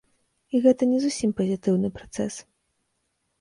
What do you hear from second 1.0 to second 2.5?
зусім пазітыўны працэс.